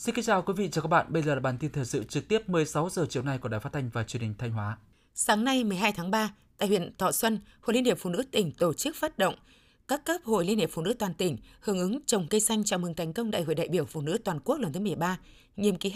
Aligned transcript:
Xin 0.00 0.14
kính 0.14 0.24
chào 0.24 0.42
quý 0.42 0.52
vị 0.56 0.68
và 0.74 0.82
các 0.82 0.88
bạn. 0.88 1.06
Bây 1.08 1.22
giờ 1.22 1.34
là 1.34 1.40
bản 1.40 1.58
tin 1.58 1.72
thời 1.72 1.84
sự 1.84 2.04
trực 2.04 2.28
tiếp 2.28 2.48
16 2.48 2.88
giờ 2.90 3.06
chiều 3.10 3.22
nay 3.22 3.38
của 3.38 3.48
Đài 3.48 3.60
Phát 3.60 3.72
thanh 3.72 3.90
và 3.92 4.04
Truyền 4.04 4.22
hình 4.22 4.34
Thanh 4.38 4.52
Hóa. 4.52 4.78
Sáng 5.14 5.44
nay 5.44 5.64
12 5.64 5.92
tháng 5.92 6.10
3, 6.10 6.34
tại 6.58 6.68
huyện 6.68 6.96
Thọ 6.98 7.12
Xuân, 7.12 7.38
Hội 7.60 7.74
Liên 7.74 7.84
hiệp 7.84 7.98
Phụ 7.98 8.10
nữ 8.10 8.22
tỉnh 8.30 8.52
tổ 8.52 8.72
chức 8.72 8.96
phát 8.96 9.18
động 9.18 9.34
các 9.88 10.04
cấp 10.04 10.20
Hội 10.24 10.44
Liên 10.44 10.58
hiệp 10.58 10.70
Phụ 10.72 10.82
nữ 10.82 10.94
toàn 10.98 11.14
tỉnh 11.14 11.36
hưởng 11.60 11.78
ứng 11.78 12.00
trồng 12.06 12.26
cây 12.30 12.40
xanh 12.40 12.64
chào 12.64 12.78
mừng 12.78 12.94
thành 12.94 13.12
công 13.12 13.30
Đại 13.30 13.42
hội 13.42 13.54
đại 13.54 13.68
biểu 13.68 13.84
Phụ 13.84 14.00
nữ 14.00 14.18
toàn 14.24 14.40
quốc 14.44 14.58
lần 14.60 14.72
thứ 14.72 14.80
13, 14.80 15.18
nhiệm 15.56 15.76
kỳ 15.76 15.90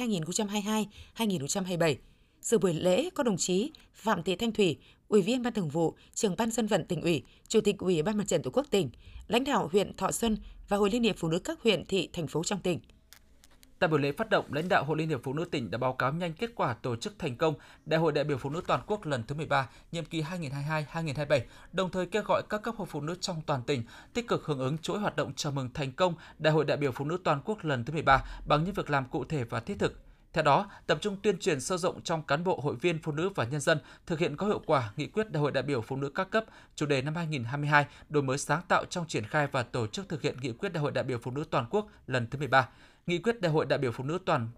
2022-2027. 1.17 1.95
Dự 2.41 2.59
buổi 2.59 2.75
lễ 2.75 3.11
có 3.15 3.23
đồng 3.23 3.37
chí 3.37 3.73
Phạm 3.95 4.23
Thị 4.23 4.37
Thanh 4.37 4.53
Thủy, 4.53 4.79
Ủy 5.09 5.23
viên 5.23 5.43
Ban 5.43 5.53
Thường 5.53 5.69
vụ, 5.69 5.95
Trưởng 6.15 6.37
ban 6.37 6.51
dân 6.51 6.67
vận 6.67 6.85
tỉnh 6.85 7.03
ủy, 7.03 7.23
Chủ 7.49 7.61
tịch 7.61 7.79
Ủy 7.79 8.03
ban 8.03 8.17
Mặt 8.17 8.25
trận 8.29 8.43
Tổ 8.43 8.51
quốc 8.51 8.67
tỉnh, 8.71 8.91
lãnh 9.29 9.45
đạo 9.45 9.69
huyện 9.73 9.97
Thọ 9.97 10.13
Xuân 10.13 10.37
và 10.69 10.77
Hội 10.77 10.91
Liên 10.91 11.03
hiệp 11.03 11.17
Phụ 11.19 11.29
nữ 11.29 11.39
các 11.39 11.63
huyện, 11.63 11.85
thị, 11.85 12.09
thành 12.13 12.27
phố 12.27 12.45
trong 12.45 12.61
tỉnh. 12.61 12.81
Tại 13.85 13.89
buổi 13.89 14.01
lễ 14.01 14.13
phát 14.13 14.31
động, 14.31 14.53
lãnh 14.53 14.69
đạo 14.69 14.85
Hội 14.85 14.97
Liên 14.97 15.09
hiệp 15.09 15.21
Phụ 15.23 15.33
nữ 15.33 15.45
tỉnh 15.45 15.71
đã 15.71 15.79
báo 15.79 15.93
cáo 15.93 16.13
nhanh 16.13 16.33
kết 16.33 16.51
quả 16.55 16.75
tổ 16.75 16.97
chức 16.97 17.19
thành 17.19 17.37
công 17.37 17.55
Đại 17.87 18.01
hội 18.01 18.13
đại 18.13 18.25
biểu 18.25 18.39
phụ 18.39 18.51
nữ 18.51 18.61
toàn 18.67 18.81
quốc 18.87 19.07
lần 19.07 19.23
thứ 19.23 19.35
13, 19.35 19.69
nhiệm 19.93 20.05
kỳ 20.05 20.23
2022-2027, 20.23 21.41
đồng 21.73 21.91
thời 21.91 22.07
kêu 22.07 22.23
gọi 22.27 22.43
các 22.49 22.63
cấp 22.63 22.75
hội 22.79 22.87
phụ 22.91 23.01
nữ 23.01 23.15
trong 23.21 23.41
toàn 23.47 23.63
tỉnh 23.63 23.83
tích 24.15 24.29
cực 24.29 24.45
hưởng 24.45 24.59
ứng 24.59 24.79
chuỗi 24.79 24.99
hoạt 24.99 25.17
động 25.17 25.33
chào 25.37 25.53
mừng 25.53 25.69
thành 25.75 25.93
công 25.93 26.15
Đại 26.39 26.53
hội 26.53 26.65
đại 26.65 26.77
biểu 26.77 26.93
phụ 26.93 27.05
nữ 27.05 27.19
toàn 27.25 27.41
quốc 27.45 27.65
lần 27.65 27.85
thứ 27.85 27.93
13 27.93 28.25
bằng 28.47 28.65
những 28.65 28.75
việc 28.75 28.91
làm 28.91 29.05
cụ 29.05 29.25
thể 29.25 29.45
và 29.45 29.61
thiết 29.61 29.79
thực, 29.79 30.01
theo 30.33 30.45
đó, 30.45 30.71
tập 30.87 30.99
trung 31.01 31.17
tuyên 31.23 31.39
truyền 31.39 31.61
sâu 31.61 31.79
rộng 31.79 32.01
trong 32.03 32.23
cán 32.23 32.45
bộ, 32.45 32.61
hội 32.63 32.75
viên, 32.75 32.99
phụ 33.03 33.13
nữ 33.13 33.29
và 33.35 33.45
nhân 33.45 33.61
dân 33.61 33.79
thực 34.07 34.19
hiện 34.19 34.37
có 34.37 34.47
hiệu 34.47 34.61
quả 34.67 34.93
nghị 34.97 35.07
quyết 35.07 35.31
Đại 35.31 35.41
hội 35.41 35.53
đại 35.53 35.63
biểu 35.63 35.81
phụ 35.81 35.97
nữ 35.97 36.11
các 36.15 36.31
cấp 36.31 36.45
chủ 36.75 36.87
đề 36.87 37.03
năm 37.03 37.15
2022 37.15 37.87
đổi 38.09 38.23
mới 38.23 38.39
sáng 38.39 38.63
tạo 38.69 38.85
trong 38.85 39.07
triển 39.07 39.25
khai 39.25 39.47
và 39.53 39.63
tổ 39.63 39.87
chức 39.87 40.09
thực 40.09 40.23
hiện 40.23 40.37
nghị 40.41 40.53
quyết 40.53 40.73
Đại 40.73 40.83
hội 40.83 40.93
đại 40.93 41.05
biểu 41.05 41.19
phụ 41.19 41.31
nữ 41.31 41.45
toàn 41.51 41.67
quốc 41.71 41.87
lần 42.07 42.27
thứ 42.31 42.39
13 42.39 42.69
nghị 43.07 43.19
quyết 43.19 43.41
Đại 43.41 43.53
hội 43.53 43.67
đại 43.67 43.79
biểu 43.79 43.93
phụ 43.93 44.05
nữ 44.05 44.19
toàn 44.27 44.49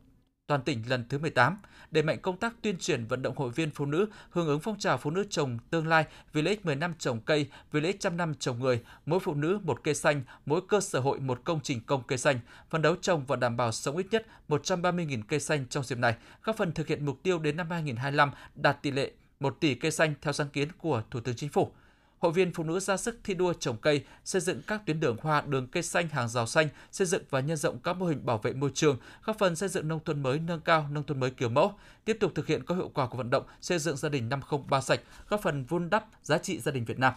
toàn 0.47 0.62
tỉnh 0.62 0.83
lần 0.89 1.05
thứ 1.08 1.19
18, 1.19 1.58
đẩy 1.91 2.02
mạnh 2.02 2.19
công 2.22 2.36
tác 2.36 2.55
tuyên 2.62 2.78
truyền 2.78 3.06
vận 3.06 3.22
động 3.22 3.36
hội 3.36 3.50
viên 3.50 3.70
phụ 3.70 3.86
nữ 3.86 4.06
hưởng 4.30 4.47
ứng 4.47 4.61
phong 4.61 4.78
trào 4.78 4.98
phụ 4.98 5.11
nữ 5.11 5.25
trồng 5.30 5.58
tương 5.70 5.86
lai 5.86 6.05
vì 6.33 6.42
lợi 6.42 6.55
ích 6.55 6.66
10 6.66 6.77
năm 6.77 6.94
trồng 6.98 7.20
cây, 7.20 7.47
vì 7.72 7.80
lợi 7.80 7.92
ích 7.92 8.00
trăm 8.00 8.16
năm 8.16 8.34
trồng 8.34 8.58
người, 8.58 8.83
mỗi 9.06 9.20
phụ 9.20 9.34
nữ 9.34 9.58
một 9.62 9.80
cây 9.84 9.94
xanh, 9.94 10.22
mỗi 10.47 10.61
cơ 10.69 10.80
sở 10.80 11.00
hội 11.00 11.20
một 11.20 11.41
công 11.44 11.61
trình 11.62 11.80
công 11.86 12.03
cây 12.06 12.19
xanh, 12.19 12.38
phấn 12.70 12.83
đấu 12.83 12.97
trồng 12.97 13.25
và 13.27 13.36
đảm 13.36 13.56
bảo 13.56 13.72
sống 13.72 13.97
ít 13.97 14.06
nhất 14.11 14.27
130.000 14.48 15.22
cây 15.28 15.41
xanh 15.41 15.66
trong 15.70 15.84
dịp 15.84 15.98
này, 15.98 16.16
góp 16.42 16.56
phần 16.56 16.72
thực 16.72 16.86
hiện 16.86 17.06
mục 17.06 17.22
tiêu 17.22 17.38
đến 17.38 17.56
năm 17.56 17.70
2025 17.70 18.31
đạt 18.55 18.83
tỷ 18.83 18.91
lệ 18.91 19.10
1 19.41 19.56
tỷ 19.60 19.75
cây 19.75 19.91
xanh 19.91 20.14
theo 20.22 20.33
sáng 20.33 20.48
kiến 20.48 20.69
của 20.78 21.03
Thủ 21.10 21.20
tướng 21.20 21.36
Chính 21.36 21.50
phủ 21.50 21.72
hội 22.19 22.33
viên 22.33 22.53
phụ 22.53 22.64
nữ 22.64 22.81
ra 22.81 22.97
sức 22.97 23.19
thi 23.25 23.34
đua 23.34 23.53
trồng 23.53 23.77
cây, 23.77 24.05
xây 24.25 24.41
dựng 24.41 24.62
các 24.67 24.86
tuyến 24.86 25.00
đường 25.00 25.17
hoa, 25.22 25.41
đường 25.41 25.67
cây 25.67 25.83
xanh, 25.83 26.09
hàng 26.09 26.28
rào 26.28 26.47
xanh, 26.47 26.69
xây 26.92 27.06
dựng 27.06 27.22
và 27.31 27.41
nhân 27.41 27.56
rộng 27.56 27.78
các 27.78 27.97
mô 27.97 28.06
hình 28.06 28.27
bảo 28.27 28.39
vệ 28.39 28.53
môi 28.53 28.70
trường, 28.75 28.98
góp 29.25 29.39
phần 29.39 29.56
xây 29.56 29.69
dựng 29.69 29.89
nông 29.89 30.00
thôn 30.05 30.22
mới 30.22 30.39
nâng 30.39 30.61
cao, 30.61 30.89
nông 30.91 31.05
thôn 31.05 31.20
mới 31.20 31.31
kiểu 31.31 31.48
mẫu, 31.48 31.75
tiếp 32.05 32.17
tục 32.20 32.33
thực 32.34 32.47
hiện 32.47 32.64
có 32.64 32.75
hiệu 32.75 32.91
quả 32.94 33.06
của 33.06 33.19
vận 33.19 33.31
động 33.31 33.44
xây 33.61 33.78
dựng 33.78 33.97
gia 33.97 34.09
đình 34.09 34.28
503 34.28 34.81
sạch, 34.81 35.00
góp 35.28 35.42
phần 35.42 35.64
vun 35.64 35.91
đắp 35.91 36.05
giá 36.22 36.39
trị 36.39 36.61
gia 36.61 36.72
đình 36.72 36.84
Việt 36.84 36.98
Nam. 36.98 37.12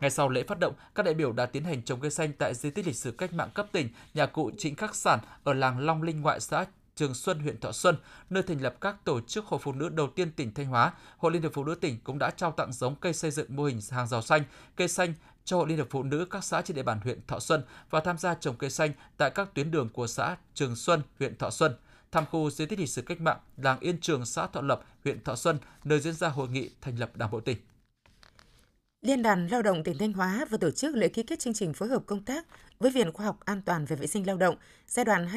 Ngay 0.00 0.10
sau 0.10 0.28
lễ 0.28 0.42
phát 0.42 0.58
động, 0.58 0.74
các 0.94 1.02
đại 1.02 1.14
biểu 1.14 1.32
đã 1.32 1.46
tiến 1.46 1.64
hành 1.64 1.82
trồng 1.82 2.00
cây 2.00 2.10
xanh 2.10 2.32
tại 2.32 2.54
di 2.54 2.70
tích 2.70 2.86
lịch 2.86 2.96
sử 2.96 3.12
cách 3.12 3.32
mạng 3.32 3.50
cấp 3.54 3.66
tỉnh, 3.72 3.88
nhà 4.14 4.26
cụ 4.26 4.50
Trịnh 4.58 4.76
Khắc 4.76 4.94
Sản 4.94 5.18
ở 5.44 5.54
làng 5.54 5.78
Long 5.78 6.02
Linh 6.02 6.20
ngoại 6.20 6.40
xã 6.40 6.64
Trường 6.96 7.14
Xuân, 7.14 7.38
huyện 7.38 7.60
Thọ 7.60 7.72
Xuân, 7.72 7.96
nơi 8.30 8.42
thành 8.42 8.62
lập 8.62 8.74
các 8.80 9.04
tổ 9.04 9.20
chức 9.20 9.44
hội 9.44 9.60
phụ 9.62 9.72
nữ 9.72 9.88
đầu 9.88 10.08
tiên 10.08 10.32
tỉnh 10.32 10.54
Thanh 10.54 10.66
Hóa, 10.66 10.92
Hội 11.18 11.32
Liên 11.32 11.42
hiệp 11.42 11.52
Phụ 11.54 11.64
nữ 11.64 11.74
tỉnh 11.74 11.98
cũng 12.04 12.18
đã 12.18 12.30
trao 12.30 12.52
tặng 12.52 12.72
giống 12.72 12.96
cây 12.96 13.12
xây 13.12 13.30
dựng 13.30 13.56
mô 13.56 13.64
hình 13.64 13.80
hàng 13.90 14.08
rào 14.08 14.22
xanh, 14.22 14.42
cây 14.76 14.88
xanh 14.88 15.14
cho 15.44 15.56
Hội 15.56 15.68
Liên 15.68 15.76
hiệp 15.76 15.90
Phụ 15.90 16.02
nữ 16.02 16.26
các 16.30 16.44
xã 16.44 16.62
trên 16.62 16.74
địa 16.74 16.82
bàn 16.82 17.00
huyện 17.04 17.20
Thọ 17.26 17.40
Xuân 17.40 17.62
và 17.90 18.00
tham 18.00 18.18
gia 18.18 18.34
trồng 18.34 18.56
cây 18.56 18.70
xanh 18.70 18.92
tại 19.16 19.30
các 19.30 19.54
tuyến 19.54 19.70
đường 19.70 19.88
của 19.88 20.06
xã 20.06 20.36
Trường 20.54 20.76
Xuân, 20.76 21.02
huyện 21.18 21.36
Thọ 21.36 21.50
Xuân 21.50 21.76
thăm 22.12 22.24
khu 22.30 22.50
di 22.50 22.66
tích 22.66 22.78
lịch 22.78 22.88
sử 22.88 23.02
cách 23.02 23.20
mạng 23.20 23.38
làng 23.56 23.80
Yên 23.80 24.00
Trường, 24.00 24.26
xã 24.26 24.46
Thọ 24.46 24.60
Lập, 24.60 24.80
huyện 25.04 25.24
Thọ 25.24 25.36
Xuân, 25.36 25.58
nơi 25.84 26.00
diễn 26.00 26.14
ra 26.14 26.28
hội 26.28 26.48
nghị 26.48 26.70
thành 26.80 26.98
lập 26.98 27.16
Đảng 27.16 27.30
bộ 27.30 27.40
tỉnh. 27.40 27.56
Liên 29.02 29.22
đoàn 29.22 29.48
Lao 29.48 29.62
động 29.62 29.84
tỉnh 29.84 29.98
Thanh 29.98 30.12
Hóa 30.12 30.44
vừa 30.50 30.56
tổ 30.56 30.70
chức 30.70 30.94
lễ 30.96 31.08
ký 31.08 31.22
kết 31.22 31.38
chương 31.38 31.54
trình 31.54 31.72
phối 31.72 31.88
hợp 31.88 32.02
công 32.06 32.24
tác 32.24 32.46
với 32.80 32.90
Viện 32.90 33.12
Khoa 33.12 33.26
học 33.26 33.38
An 33.44 33.62
toàn 33.62 33.84
về 33.84 33.96
vệ 33.96 34.06
sinh 34.06 34.26
lao 34.26 34.36
động 34.36 34.56
giai 34.88 35.04
đoạn 35.04 35.28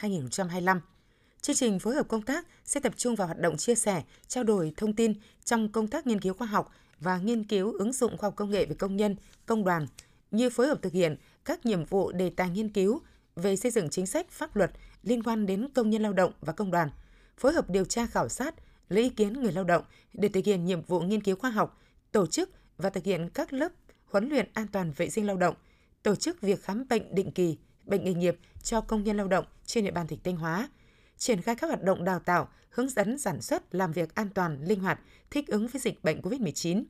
2022-2025. 0.00 0.80
Chương 1.40 1.56
trình 1.56 1.78
phối 1.78 1.94
hợp 1.94 2.08
công 2.08 2.22
tác 2.22 2.46
sẽ 2.64 2.80
tập 2.80 2.92
trung 2.96 3.14
vào 3.14 3.26
hoạt 3.26 3.38
động 3.38 3.56
chia 3.56 3.74
sẻ, 3.74 4.02
trao 4.28 4.44
đổi 4.44 4.72
thông 4.76 4.92
tin 4.92 5.12
trong 5.44 5.72
công 5.72 5.88
tác 5.88 6.06
nghiên 6.06 6.20
cứu 6.20 6.34
khoa 6.34 6.46
học 6.46 6.72
và 7.00 7.18
nghiên 7.18 7.44
cứu 7.44 7.72
ứng 7.72 7.92
dụng 7.92 8.16
khoa 8.16 8.26
học 8.26 8.36
công 8.36 8.50
nghệ 8.50 8.66
về 8.66 8.74
công 8.74 8.96
nhân, 8.96 9.16
công 9.46 9.64
đoàn, 9.64 9.86
như 10.30 10.50
phối 10.50 10.66
hợp 10.66 10.82
thực 10.82 10.92
hiện 10.92 11.16
các 11.44 11.66
nhiệm 11.66 11.84
vụ 11.84 12.12
đề 12.12 12.30
tài 12.30 12.50
nghiên 12.50 12.68
cứu 12.68 13.00
về 13.36 13.56
xây 13.56 13.70
dựng 13.70 13.90
chính 13.90 14.06
sách 14.06 14.30
pháp 14.30 14.56
luật 14.56 14.70
liên 15.02 15.22
quan 15.22 15.46
đến 15.46 15.68
công 15.74 15.90
nhân 15.90 16.02
lao 16.02 16.12
động 16.12 16.32
và 16.40 16.52
công 16.52 16.70
đoàn, 16.70 16.88
phối 17.36 17.52
hợp 17.52 17.70
điều 17.70 17.84
tra 17.84 18.06
khảo 18.06 18.28
sát, 18.28 18.54
lấy 18.88 19.04
ý 19.04 19.10
kiến 19.10 19.32
người 19.32 19.52
lao 19.52 19.64
động 19.64 19.84
để 20.12 20.28
thực 20.28 20.44
hiện 20.44 20.64
nhiệm 20.64 20.82
vụ 20.82 21.00
nghiên 21.00 21.22
cứu 21.22 21.36
khoa 21.36 21.50
học, 21.50 21.80
tổ 22.12 22.26
chức 22.26 22.50
và 22.78 22.90
thực 22.90 23.04
hiện 23.04 23.28
các 23.34 23.52
lớp 23.52 23.72
huấn 24.04 24.28
luyện 24.28 24.48
an 24.54 24.66
toàn 24.72 24.92
vệ 24.96 25.10
sinh 25.10 25.26
lao 25.26 25.36
động, 25.36 25.54
tổ 26.04 26.14
chức 26.14 26.40
việc 26.40 26.62
khám 26.62 26.88
bệnh 26.88 27.14
định 27.14 27.30
kỳ, 27.30 27.58
bệnh 27.84 28.04
nghề 28.04 28.14
nghiệp 28.14 28.38
cho 28.62 28.80
công 28.80 29.04
nhân 29.04 29.16
lao 29.16 29.28
động 29.28 29.44
trên 29.66 29.84
địa 29.84 29.90
bàn 29.90 30.06
tỉnh 30.06 30.18
Thanh 30.24 30.36
Hóa, 30.36 30.68
triển 31.16 31.42
khai 31.42 31.54
các 31.54 31.66
hoạt 31.66 31.82
động 31.82 32.04
đào 32.04 32.18
tạo, 32.18 32.48
hướng 32.70 32.88
dẫn 32.88 33.18
sản 33.18 33.40
xuất, 33.40 33.74
làm 33.74 33.92
việc 33.92 34.14
an 34.14 34.28
toàn, 34.34 34.64
linh 34.64 34.80
hoạt, 34.80 35.00
thích 35.30 35.46
ứng 35.46 35.66
với 35.66 35.80
dịch 35.80 36.04
bệnh 36.04 36.20
COVID-19, 36.20 36.84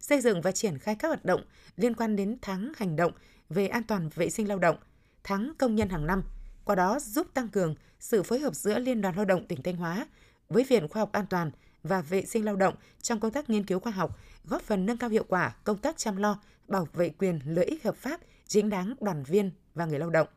xây 0.00 0.20
dựng 0.20 0.40
và 0.40 0.52
triển 0.52 0.78
khai 0.78 0.94
các 0.94 1.08
hoạt 1.08 1.24
động 1.24 1.44
liên 1.76 1.94
quan 1.94 2.16
đến 2.16 2.38
tháng 2.42 2.72
hành 2.76 2.96
động 2.96 3.12
về 3.48 3.68
an 3.68 3.82
toàn 3.82 4.10
vệ 4.14 4.30
sinh 4.30 4.48
lao 4.48 4.58
động, 4.58 4.76
tháng 5.24 5.52
công 5.58 5.74
nhân 5.74 5.88
hàng 5.88 6.06
năm, 6.06 6.22
qua 6.64 6.74
đó 6.74 6.98
giúp 7.00 7.26
tăng 7.34 7.48
cường 7.48 7.74
sự 8.00 8.22
phối 8.22 8.38
hợp 8.38 8.54
giữa 8.54 8.78
Liên 8.78 9.00
đoàn 9.00 9.16
Lao 9.16 9.24
động 9.24 9.46
tỉnh 9.48 9.62
Thanh 9.62 9.76
Hóa 9.76 10.06
với 10.48 10.64
Viện 10.64 10.88
Khoa 10.88 11.00
học 11.00 11.12
An 11.12 11.26
toàn 11.30 11.50
và 11.82 12.02
vệ 12.02 12.24
sinh 12.24 12.44
lao 12.44 12.56
động 12.56 12.74
trong 13.02 13.20
công 13.20 13.32
tác 13.32 13.50
nghiên 13.50 13.64
cứu 13.64 13.80
khoa 13.80 13.92
học, 13.92 14.18
góp 14.44 14.62
phần 14.62 14.86
nâng 14.86 14.98
cao 14.98 15.10
hiệu 15.10 15.24
quả 15.28 15.56
công 15.64 15.78
tác 15.78 15.98
chăm 15.98 16.16
lo, 16.16 16.40
bảo 16.68 16.88
vệ 16.92 17.08
quyền 17.08 17.40
lợi 17.44 17.64
ích 17.64 17.84
hợp 17.84 17.96
pháp, 17.96 18.20
chính 18.46 18.70
đáng 18.70 18.94
đoàn 19.00 19.22
viên 19.22 19.50
và 19.74 19.86
người 19.86 19.98
lao 19.98 20.10
động. 20.10 20.28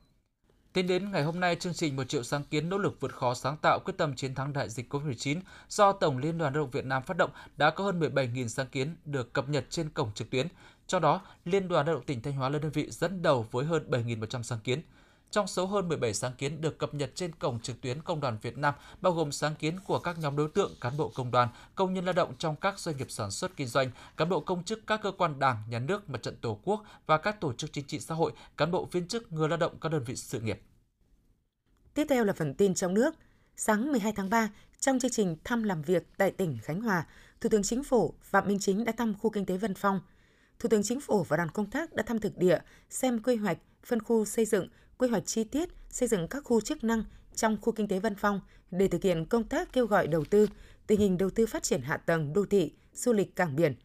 Tính 0.73 0.87
đến 0.87 1.11
ngày 1.11 1.23
hôm 1.23 1.39
nay, 1.39 1.55
chương 1.55 1.73
trình 1.73 1.95
một 1.95 2.03
triệu 2.03 2.23
sáng 2.23 2.43
kiến 2.43 2.69
nỗ 2.69 2.77
lực 2.77 2.97
vượt 2.99 3.13
khó 3.13 3.33
sáng 3.33 3.57
tạo 3.57 3.79
quyết 3.85 3.93
tâm 3.97 4.15
chiến 4.15 4.35
thắng 4.35 4.53
đại 4.53 4.69
dịch 4.69 4.93
COVID-19 4.93 5.39
do 5.69 5.91
Tổng 5.91 6.17
Liên 6.17 6.37
đoàn 6.37 6.53
Lao 6.53 6.63
động 6.63 6.71
Việt 6.71 6.85
Nam 6.85 7.03
phát 7.03 7.17
động 7.17 7.31
đã 7.57 7.69
có 7.69 7.83
hơn 7.83 7.99
17.000 7.99 8.47
sáng 8.47 8.67
kiến 8.67 8.95
được 9.05 9.33
cập 9.33 9.49
nhật 9.49 9.65
trên 9.69 9.89
cổng 9.89 10.11
trực 10.13 10.29
tuyến. 10.29 10.47
Trong 10.87 11.01
đó, 11.01 11.21
Liên 11.45 11.67
đoàn 11.67 11.85
Lao 11.85 11.95
động 11.95 12.05
tỉnh 12.05 12.21
Thanh 12.21 12.33
Hóa 12.33 12.49
là 12.49 12.59
đơn 12.59 12.71
vị 12.71 12.87
dẫn 12.91 13.21
đầu 13.21 13.45
với 13.51 13.65
hơn 13.65 13.89
7.100 13.89 14.41
sáng 14.41 14.59
kiến. 14.63 14.81
Trong 15.31 15.47
số 15.47 15.65
hơn 15.65 15.87
17 15.87 16.13
sáng 16.13 16.33
kiến 16.37 16.61
được 16.61 16.77
cập 16.77 16.93
nhật 16.93 17.11
trên 17.15 17.35
cổng 17.35 17.59
trực 17.59 17.81
tuyến 17.81 18.01
Công 18.01 18.19
đoàn 18.19 18.37
Việt 18.41 18.57
Nam, 18.57 18.73
bao 19.01 19.13
gồm 19.13 19.31
sáng 19.31 19.55
kiến 19.55 19.79
của 19.87 19.99
các 19.99 20.19
nhóm 20.19 20.35
đối 20.35 20.49
tượng 20.49 20.71
cán 20.81 20.97
bộ 20.97 21.11
công 21.15 21.31
đoàn, 21.31 21.49
công 21.75 21.93
nhân 21.93 22.05
lao 22.05 22.13
động 22.13 22.33
trong 22.37 22.55
các 22.55 22.79
doanh 22.79 22.97
nghiệp 22.97 23.11
sản 23.11 23.31
xuất 23.31 23.55
kinh 23.55 23.67
doanh, 23.67 23.91
cán 24.17 24.29
bộ 24.29 24.39
công 24.39 24.63
chức 24.63 24.87
các 24.87 24.99
cơ 25.03 25.11
quan 25.11 25.39
đảng, 25.39 25.57
nhà 25.69 25.79
nước, 25.79 26.09
mặt 26.09 26.23
trận 26.23 26.35
tổ 26.41 26.59
quốc 26.63 26.83
và 27.05 27.17
các 27.17 27.41
tổ 27.41 27.53
chức 27.53 27.73
chính 27.73 27.85
trị 27.85 27.99
xã 27.99 28.15
hội, 28.15 28.31
cán 28.57 28.71
bộ 28.71 28.87
viên 28.91 29.07
chức, 29.07 29.31
người 29.31 29.49
lao 29.49 29.57
động 29.57 29.77
các 29.81 29.91
đơn 29.91 30.03
vị 30.03 30.15
sự 30.15 30.39
nghiệp. 30.39 30.61
Tiếp 31.93 32.05
theo 32.09 32.23
là 32.23 32.33
phần 32.33 32.53
tin 32.53 32.73
trong 32.73 32.93
nước. 32.93 33.15
Sáng 33.55 33.91
12 33.91 34.13
tháng 34.15 34.29
3, 34.29 34.49
trong 34.79 34.99
chương 34.99 35.11
trình 35.11 35.37
thăm 35.43 35.63
làm 35.63 35.81
việc 35.81 36.07
tại 36.17 36.31
tỉnh 36.31 36.57
Khánh 36.63 36.81
Hòa, 36.81 37.05
Thủ 37.41 37.49
tướng 37.49 37.63
Chính 37.63 37.83
phủ 37.83 38.13
Phạm 38.21 38.47
Minh 38.47 38.59
Chính 38.59 38.85
đã 38.85 38.91
thăm 38.91 39.13
khu 39.13 39.29
kinh 39.29 39.45
tế 39.45 39.57
Vân 39.57 39.73
Phong. 39.73 40.01
Thủ 40.59 40.69
tướng 40.69 40.83
Chính 40.83 41.01
phủ 41.01 41.23
và 41.23 41.37
đoàn 41.37 41.49
công 41.51 41.69
tác 41.69 41.93
đã 41.93 42.03
thăm 42.03 42.19
thực 42.19 42.37
địa, 42.37 42.59
xem 42.89 43.23
quy 43.23 43.35
hoạch, 43.35 43.57
phân 43.83 44.03
khu 44.03 44.25
xây 44.25 44.45
dựng, 44.45 44.67
quy 44.99 45.07
hoạch 45.09 45.25
chi 45.25 45.43
tiết 45.43 45.69
xây 45.89 46.07
dựng 46.07 46.27
các 46.27 46.43
khu 46.43 46.61
chức 46.61 46.83
năng 46.83 47.03
trong 47.35 47.57
khu 47.61 47.73
kinh 47.73 47.87
tế 47.87 47.99
Vân 47.99 48.15
Phong 48.15 48.41
để 48.71 48.87
thực 48.87 49.03
hiện 49.03 49.25
công 49.25 49.43
tác 49.43 49.73
kêu 49.73 49.85
gọi 49.85 50.07
đầu 50.07 50.25
tư, 50.25 50.47
tình 50.87 50.99
hình 50.99 51.17
đầu 51.17 51.29
tư 51.29 51.45
phát 51.45 51.63
triển 51.63 51.81
hạ 51.81 51.97
tầng 51.97 52.33
đô 52.33 52.45
thị, 52.45 52.73
du 52.93 53.13
lịch 53.13 53.35
cảng 53.35 53.55
biển. 53.55 53.75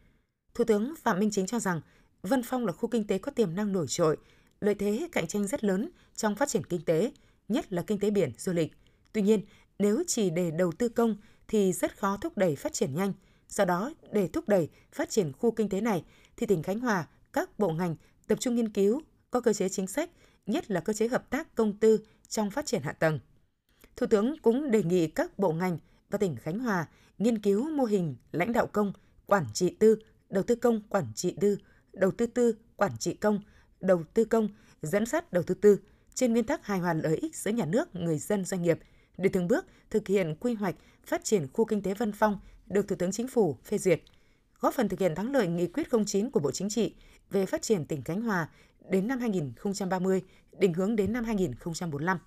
Thủ 0.53 0.63
tướng 0.63 0.93
Phạm 1.03 1.19
Minh 1.19 1.29
Chính 1.31 1.45
cho 1.45 1.59
rằng 1.59 1.81
Vân 2.23 2.43
Phong 2.43 2.65
là 2.65 2.71
khu 2.71 2.89
kinh 2.89 3.07
tế 3.07 3.17
có 3.17 3.31
tiềm 3.31 3.55
năng 3.55 3.73
nổi 3.73 3.85
trội, 3.87 4.17
lợi 4.61 4.75
thế 4.75 5.07
cạnh 5.11 5.27
tranh 5.27 5.47
rất 5.47 5.63
lớn 5.63 5.89
trong 6.15 6.35
phát 6.35 6.49
triển 6.49 6.63
kinh 6.63 6.81
tế, 6.85 7.11
nhất 7.47 7.73
là 7.73 7.81
kinh 7.81 7.99
tế 7.99 8.09
biển, 8.09 8.31
du 8.37 8.53
lịch. 8.53 8.71
Tuy 9.13 9.21
nhiên, 9.21 9.41
nếu 9.79 10.03
chỉ 10.07 10.29
để 10.29 10.51
đầu 10.51 10.71
tư 10.71 10.89
công 10.89 11.15
thì 11.47 11.73
rất 11.73 11.97
khó 11.97 12.17
thúc 12.17 12.37
đẩy 12.37 12.55
phát 12.55 12.73
triển 12.73 12.95
nhanh. 12.95 13.13
Do 13.49 13.65
đó, 13.65 13.93
để 14.11 14.27
thúc 14.27 14.49
đẩy 14.49 14.69
phát 14.91 15.09
triển 15.09 15.31
khu 15.33 15.51
kinh 15.51 15.69
tế 15.69 15.81
này 15.81 16.03
thì 16.37 16.45
tỉnh 16.45 16.63
Khánh 16.63 16.79
Hòa, 16.79 17.07
các 17.33 17.59
bộ 17.59 17.69
ngành 17.69 17.95
tập 18.27 18.37
trung 18.39 18.55
nghiên 18.55 18.69
cứu, 18.69 19.01
có 19.31 19.41
cơ 19.41 19.53
chế 19.53 19.69
chính 19.69 19.87
sách 19.87 20.09
nhất 20.45 20.71
là 20.71 20.79
cơ 20.79 20.93
chế 20.93 21.07
hợp 21.07 21.29
tác 21.29 21.55
công 21.55 21.77
tư 21.77 21.99
trong 22.27 22.51
phát 22.51 22.65
triển 22.65 22.81
hạ 22.81 22.91
tầng. 22.91 23.19
Thủ 23.95 24.07
tướng 24.07 24.35
cũng 24.41 24.71
đề 24.71 24.83
nghị 24.83 25.07
các 25.07 25.39
bộ 25.39 25.51
ngành 25.51 25.77
và 26.09 26.17
tỉnh 26.17 26.35
Khánh 26.35 26.59
Hòa 26.59 26.87
nghiên 27.17 27.39
cứu 27.39 27.69
mô 27.69 27.83
hình 27.83 28.15
lãnh 28.31 28.53
đạo 28.53 28.67
công, 28.67 28.93
quản 29.25 29.45
trị 29.53 29.75
tư, 29.79 29.99
đầu 30.29 30.43
tư 30.43 30.55
công, 30.55 30.81
quản 30.89 31.05
trị 31.15 31.35
tư, 31.41 31.57
đầu 31.93 32.11
tư 32.11 32.25
tư, 32.25 32.55
quản 32.75 32.97
trị 32.97 33.13
công, 33.13 33.39
đầu 33.79 34.03
tư 34.13 34.25
công, 34.25 34.49
dẫn 34.81 35.05
dắt 35.05 35.33
đầu 35.33 35.43
tư 35.43 35.55
tư 35.55 35.79
trên 36.13 36.31
nguyên 36.31 36.45
tắc 36.45 36.65
hài 36.65 36.79
hòa 36.79 36.93
lợi 36.93 37.17
ích 37.17 37.35
giữa 37.35 37.51
nhà 37.51 37.65
nước, 37.65 37.95
người 37.95 38.17
dân, 38.17 38.45
doanh 38.45 38.61
nghiệp 38.61 38.79
để 39.17 39.29
từng 39.33 39.47
bước 39.47 39.65
thực 39.89 40.07
hiện 40.07 40.35
quy 40.39 40.53
hoạch 40.53 40.75
phát 41.05 41.23
triển 41.23 41.47
khu 41.53 41.65
kinh 41.65 41.81
tế 41.81 41.93
Vân 41.93 42.11
Phong 42.11 42.39
được 42.67 42.87
Thủ 42.87 42.95
tướng 42.95 43.11
Chính 43.11 43.27
phủ 43.27 43.57
phê 43.63 43.77
duyệt, 43.77 44.01
góp 44.59 44.73
phần 44.73 44.89
thực 44.89 44.99
hiện 44.99 45.15
thắng 45.15 45.31
lợi 45.31 45.47
nghị 45.47 45.67
quyết 45.67 45.87
09 46.05 46.29
của 46.29 46.39
Bộ 46.39 46.51
Chính 46.51 46.69
trị 46.69 46.95
về 47.29 47.45
phát 47.45 47.61
triển 47.61 47.85
tỉnh 47.85 48.01
Khánh 48.01 48.21
Hòa 48.21 48.49
đến 48.89 49.07
năm 49.07 49.19
2030, 49.19 50.21
định 50.59 50.73
hướng 50.73 50.95
đến 50.95 51.13
năm 51.13 51.23
2045. 51.23 52.17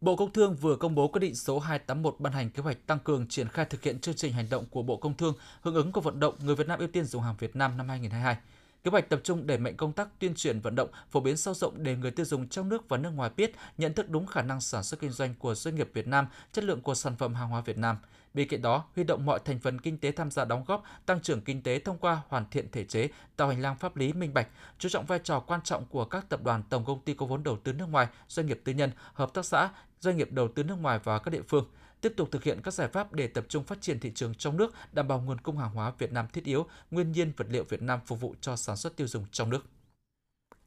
Bộ 0.00 0.16
Công 0.16 0.32
Thương 0.32 0.56
vừa 0.56 0.76
công 0.76 0.94
bố 0.94 1.08
quyết 1.08 1.20
định 1.20 1.34
số 1.34 1.58
281 1.58 2.20
ban 2.20 2.32
hành 2.32 2.50
kế 2.50 2.62
hoạch 2.62 2.86
tăng 2.86 2.98
cường 2.98 3.26
triển 3.28 3.48
khai 3.48 3.64
thực 3.64 3.82
hiện 3.82 4.00
chương 4.00 4.14
trình 4.14 4.32
hành 4.32 4.46
động 4.50 4.64
của 4.70 4.82
Bộ 4.82 4.96
Công 4.96 5.16
Thương 5.16 5.34
hưởng 5.60 5.74
ứng 5.74 5.92
cuộc 5.92 6.04
vận 6.04 6.20
động 6.20 6.34
người 6.44 6.56
Việt 6.56 6.68
Nam 6.68 6.78
ưu 6.78 6.88
tiên 6.88 7.04
dùng 7.04 7.22
hàng 7.22 7.36
Việt 7.38 7.56
Nam 7.56 7.76
năm 7.76 7.88
2022. 7.88 8.36
Kế 8.84 8.90
hoạch 8.90 9.08
tập 9.08 9.20
trung 9.24 9.46
đẩy 9.46 9.58
mạnh 9.58 9.76
công 9.76 9.92
tác 9.92 10.08
tuyên 10.18 10.34
truyền 10.34 10.60
vận 10.60 10.74
động, 10.74 10.88
phổ 11.10 11.20
biến 11.20 11.36
sâu 11.36 11.54
rộng 11.54 11.82
để 11.82 11.96
người 11.96 12.10
tiêu 12.10 12.26
dùng 12.26 12.48
trong 12.48 12.68
nước 12.68 12.88
và 12.88 12.96
nước 12.96 13.10
ngoài 13.10 13.30
biết, 13.36 13.54
nhận 13.78 13.94
thức 13.94 14.10
đúng 14.10 14.26
khả 14.26 14.42
năng 14.42 14.60
sản 14.60 14.82
xuất 14.82 15.00
kinh 15.00 15.10
doanh 15.10 15.34
của 15.38 15.54
doanh 15.54 15.74
nghiệp 15.74 15.90
Việt 15.94 16.06
Nam, 16.06 16.26
chất 16.52 16.64
lượng 16.64 16.80
của 16.80 16.94
sản 16.94 17.16
phẩm 17.16 17.34
hàng 17.34 17.48
hóa 17.48 17.60
Việt 17.60 17.78
Nam. 17.78 17.96
Bên 18.34 18.48
cạnh 18.48 18.62
đó, 18.62 18.84
huy 18.94 19.04
động 19.04 19.26
mọi 19.26 19.40
thành 19.44 19.58
phần 19.58 19.80
kinh 19.80 19.98
tế 19.98 20.12
tham 20.12 20.30
gia 20.30 20.44
đóng 20.44 20.64
góp 20.66 20.84
tăng 21.06 21.20
trưởng 21.20 21.40
kinh 21.40 21.62
tế 21.62 21.78
thông 21.78 21.98
qua 21.98 22.22
hoàn 22.28 22.44
thiện 22.50 22.70
thể 22.72 22.84
chế, 22.84 23.08
tạo 23.36 23.48
hành 23.48 23.60
lang 23.60 23.76
pháp 23.76 23.96
lý 23.96 24.12
minh 24.12 24.34
bạch, 24.34 24.48
chú 24.78 24.88
trọng 24.88 25.06
vai 25.06 25.18
trò 25.24 25.40
quan 25.40 25.60
trọng 25.64 25.84
của 25.86 26.04
các 26.04 26.28
tập 26.28 26.42
đoàn 26.44 26.62
tổng 26.70 26.84
công 26.84 27.00
ty 27.04 27.14
có 27.14 27.26
vốn 27.26 27.42
đầu 27.42 27.56
tư 27.56 27.72
nước 27.72 27.86
ngoài, 27.86 28.06
doanh 28.28 28.46
nghiệp 28.46 28.60
tư 28.64 28.72
nhân, 28.72 28.90
hợp 29.12 29.34
tác 29.34 29.44
xã, 29.44 29.68
doanh 30.00 30.16
nghiệp 30.16 30.32
đầu 30.32 30.48
tư 30.48 30.62
nước 30.62 30.76
ngoài 30.80 31.00
và 31.04 31.18
các 31.18 31.30
địa 31.30 31.42
phương 31.48 31.64
tiếp 32.00 32.12
tục 32.16 32.28
thực 32.30 32.44
hiện 32.44 32.60
các 32.62 32.74
giải 32.74 32.88
pháp 32.88 33.12
để 33.12 33.26
tập 33.26 33.44
trung 33.48 33.64
phát 33.64 33.80
triển 33.80 34.00
thị 34.00 34.12
trường 34.14 34.34
trong 34.34 34.56
nước, 34.56 34.74
đảm 34.92 35.08
bảo 35.08 35.20
nguồn 35.20 35.40
cung 35.40 35.58
hàng 35.58 35.74
hóa 35.74 35.92
Việt 35.98 36.12
Nam 36.12 36.26
thiết 36.32 36.44
yếu, 36.44 36.66
nguyên 36.90 37.12
nhiên 37.12 37.32
vật 37.36 37.46
liệu 37.50 37.64
Việt 37.64 37.82
Nam 37.82 38.00
phục 38.06 38.20
vụ 38.20 38.34
cho 38.40 38.56
sản 38.56 38.76
xuất 38.76 38.96
tiêu 38.96 39.06
dùng 39.06 39.24
trong 39.32 39.50
nước. 39.50 39.64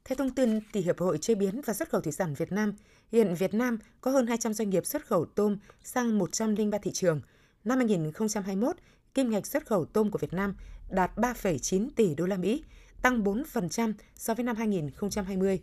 Theo 0.06 0.16
thông 0.16 0.36
tin 0.36 0.60
từ 0.72 0.82
Hiệp 0.82 1.00
hội 1.00 1.18
Chế 1.18 1.36
biến 1.36 1.62
và 1.66 1.74
Xuất 1.74 1.90
khẩu 1.90 2.02
Thủy 2.02 2.12
sản 2.12 2.34
Việt 2.34 2.52
Nam, 2.52 2.74
hiện 3.12 3.36
Việt 3.36 3.54
Nam 3.54 3.78
có 4.02 4.12
hơn 4.12 4.28
200 4.28 4.54
doanh 4.54 4.70
nghiệp 4.70 4.86
xuất 4.86 5.06
khẩu 5.06 5.26
tôm 5.26 5.58
sang 5.84 6.18
103 6.18 6.78
thị 6.78 6.92
trường. 6.92 7.22
Năm 7.66 7.78
2021, 7.78 8.76
kim 9.14 9.30
ngạch 9.30 9.48
xuất 9.48 9.66
khẩu 9.66 9.86
tôm 9.86 10.12
của 10.12 10.20
Việt 10.20 10.34
Nam 10.34 10.56
đạt 10.90 11.16
3,9 11.16 11.90
tỷ 11.96 12.16
đô 12.16 12.26
la 12.26 12.38
Mỹ, 12.38 12.64
tăng 13.02 13.24
4% 13.24 13.94
so 14.16 14.34
với 14.34 14.44
năm 14.44 14.56
2020. 14.56 15.62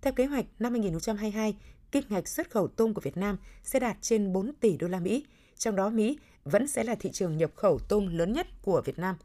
Theo 0.00 0.12
kế 0.12 0.26
hoạch, 0.26 0.44
năm 0.58 0.72
2022, 0.72 1.56
kim 1.92 2.04
ngạch 2.08 2.28
xuất 2.28 2.50
khẩu 2.50 2.68
tôm 2.68 2.94
của 2.94 3.00
Việt 3.00 3.16
Nam 3.16 3.36
sẽ 3.62 3.80
đạt 3.80 3.96
trên 4.00 4.32
4 4.32 4.52
tỷ 4.60 4.76
đô 4.76 4.88
la 4.88 5.00
Mỹ, 5.00 5.26
trong 5.58 5.76
đó 5.76 5.90
Mỹ 5.90 6.18
vẫn 6.44 6.68
sẽ 6.68 6.84
là 6.84 6.94
thị 6.94 7.10
trường 7.12 7.36
nhập 7.36 7.50
khẩu 7.56 7.78
tôm 7.78 8.06
lớn 8.18 8.32
nhất 8.32 8.46
của 8.62 8.82
Việt 8.84 8.98
Nam. 8.98 9.16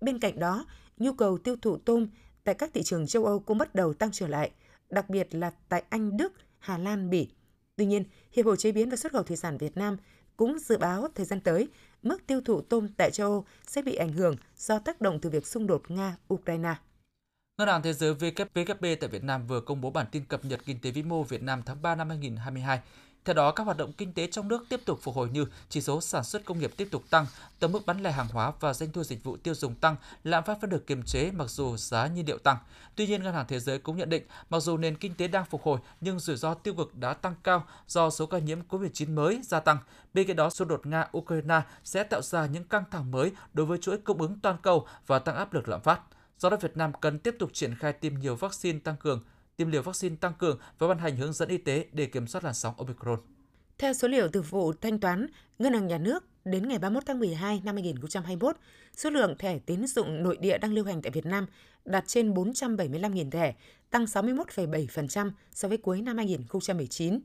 Bên 0.00 0.18
cạnh 0.18 0.38
đó, 0.38 0.66
nhu 0.98 1.12
cầu 1.12 1.38
tiêu 1.38 1.56
thụ 1.62 1.76
tôm 1.76 2.08
tại 2.44 2.54
các 2.54 2.70
thị 2.74 2.82
trường 2.82 3.06
châu 3.06 3.24
Âu 3.24 3.38
cũng 3.38 3.58
bắt 3.58 3.74
đầu 3.74 3.94
tăng 3.94 4.10
trở 4.12 4.26
lại, 4.26 4.50
đặc 4.90 5.10
biệt 5.10 5.34
là 5.34 5.52
tại 5.68 5.82
Anh, 5.88 6.16
Đức, 6.16 6.32
Hà 6.58 6.78
Lan, 6.78 7.10
Bỉ. 7.10 7.28
Tuy 7.76 7.86
nhiên, 7.86 8.04
Hiệp 8.32 8.46
hội 8.46 8.56
Chế 8.56 8.72
biến 8.72 8.90
và 8.90 8.96
Xuất 8.96 9.12
khẩu 9.12 9.22
Thủy 9.22 9.36
sản 9.36 9.58
Việt 9.58 9.76
Nam 9.76 9.96
cũng 10.42 10.58
dự 10.58 10.78
báo 10.78 11.08
thời 11.14 11.26
gian 11.26 11.40
tới, 11.40 11.68
mức 12.02 12.26
tiêu 12.26 12.40
thụ 12.44 12.60
tôm 12.60 12.88
tại 12.96 13.10
châu 13.10 13.30
Âu 13.30 13.44
sẽ 13.66 13.82
bị 13.82 13.94
ảnh 13.94 14.12
hưởng 14.12 14.36
do 14.56 14.78
tác 14.78 15.00
động 15.00 15.18
từ 15.20 15.30
việc 15.30 15.46
xung 15.46 15.66
đột 15.66 15.82
Nga-Ukraine. 15.88 16.74
Ngân 17.58 17.68
hàng 17.68 17.82
Thế 17.82 17.92
giới 17.92 18.14
WFP 18.14 18.96
tại 19.00 19.08
Việt 19.08 19.24
Nam 19.24 19.46
vừa 19.46 19.60
công 19.60 19.80
bố 19.80 19.90
bản 19.90 20.06
tin 20.12 20.24
cập 20.24 20.44
nhật 20.44 20.60
kinh 20.66 20.80
tế 20.80 20.90
vĩ 20.90 21.02
mô 21.02 21.22
Việt 21.22 21.42
Nam 21.42 21.62
tháng 21.66 21.82
3 21.82 21.94
năm 21.94 22.08
2022. 22.08 22.80
Theo 23.24 23.34
đó, 23.34 23.52
các 23.52 23.64
hoạt 23.64 23.76
động 23.76 23.92
kinh 23.92 24.12
tế 24.12 24.26
trong 24.26 24.48
nước 24.48 24.64
tiếp 24.68 24.80
tục 24.84 24.98
phục 25.02 25.14
hồi 25.14 25.28
như 25.32 25.46
chỉ 25.68 25.80
số 25.80 26.00
sản 26.00 26.24
xuất 26.24 26.44
công 26.44 26.58
nghiệp 26.58 26.70
tiếp 26.76 26.88
tục 26.90 27.02
tăng, 27.10 27.26
tổng 27.58 27.72
mức 27.72 27.86
bán 27.86 28.02
lẻ 28.02 28.12
hàng 28.12 28.28
hóa 28.32 28.52
và 28.60 28.74
doanh 28.74 28.92
thu 28.92 29.04
dịch 29.04 29.24
vụ 29.24 29.36
tiêu 29.36 29.54
dùng 29.54 29.74
tăng, 29.74 29.96
lạm 30.24 30.44
phát 30.44 30.60
vẫn 30.60 30.70
được 30.70 30.86
kiềm 30.86 31.02
chế 31.02 31.30
mặc 31.30 31.50
dù 31.50 31.76
giá 31.76 32.06
nhiên 32.06 32.26
liệu 32.26 32.38
tăng. 32.38 32.56
Tuy 32.96 33.06
nhiên, 33.06 33.22
Ngân 33.22 33.34
hàng 33.34 33.46
Thế 33.48 33.60
giới 33.60 33.78
cũng 33.78 33.96
nhận 33.96 34.08
định, 34.08 34.22
mặc 34.50 34.60
dù 34.60 34.76
nền 34.76 34.96
kinh 34.96 35.14
tế 35.14 35.28
đang 35.28 35.44
phục 35.44 35.62
hồi 35.62 35.78
nhưng 36.00 36.18
rủi 36.18 36.36
ro 36.36 36.54
tiêu 36.54 36.74
cực 36.74 36.94
đã 36.94 37.14
tăng 37.14 37.34
cao 37.42 37.64
do 37.88 38.10
số 38.10 38.26
ca 38.26 38.38
nhiễm 38.38 38.58
COVID-19 38.68 39.14
mới 39.14 39.40
gia 39.42 39.60
tăng. 39.60 39.78
Bên 40.14 40.26
cạnh 40.26 40.36
đó, 40.36 40.50
xung 40.50 40.68
đột 40.68 40.80
Nga-Ukraine 40.84 41.60
sẽ 41.84 42.04
tạo 42.04 42.22
ra 42.22 42.46
những 42.46 42.64
căng 42.64 42.84
thẳng 42.90 43.10
mới 43.10 43.32
đối 43.54 43.66
với 43.66 43.78
chuỗi 43.78 43.98
cung 43.98 44.20
ứng 44.20 44.38
toàn 44.42 44.56
cầu 44.62 44.86
và 45.06 45.18
tăng 45.18 45.36
áp 45.36 45.52
lực 45.52 45.68
lạm 45.68 45.80
phát. 45.80 46.00
Do 46.38 46.50
đó 46.50 46.56
Việt 46.60 46.76
Nam 46.76 46.92
cần 47.00 47.18
tiếp 47.18 47.36
tục 47.38 47.50
triển 47.52 47.74
khai 47.74 47.92
tiêm 47.92 48.14
nhiều 48.14 48.36
vaccine 48.36 48.78
tăng 48.78 48.96
cường, 48.96 49.20
tiêm 49.62 49.70
liều 49.70 49.82
vaccine 49.82 50.16
tăng 50.16 50.32
cường 50.38 50.58
và 50.78 50.88
ban 50.88 50.98
hành 50.98 51.16
hướng 51.16 51.32
dẫn 51.32 51.48
y 51.48 51.58
tế 51.58 51.86
để 51.92 52.06
kiểm 52.06 52.26
soát 52.26 52.44
làn 52.44 52.54
sóng 52.54 52.74
Omicron. 52.78 53.20
Theo 53.78 53.92
số 53.92 54.08
liệu 54.08 54.28
từ 54.28 54.42
vụ 54.42 54.72
thanh 54.72 54.98
toán 54.98 55.26
Ngân 55.58 55.72
hàng 55.72 55.86
Nhà 55.86 55.98
nước 55.98 56.24
đến 56.44 56.68
ngày 56.68 56.78
31 56.78 57.02
tháng 57.06 57.18
12 57.18 57.60
năm 57.64 57.74
2021, 57.74 58.56
số 58.96 59.10
lượng 59.10 59.34
thẻ 59.38 59.58
tín 59.58 59.86
dụng 59.86 60.22
nội 60.22 60.36
địa 60.40 60.58
đang 60.58 60.72
lưu 60.72 60.84
hành 60.84 61.02
tại 61.02 61.10
Việt 61.10 61.26
Nam 61.26 61.46
đạt 61.84 62.04
trên 62.06 62.34
475.000 62.34 63.30
thẻ, 63.30 63.54
tăng 63.90 64.04
61,7% 64.04 65.30
so 65.52 65.68
với 65.68 65.78
cuối 65.78 66.00
năm 66.02 66.16
2019. 66.16 67.20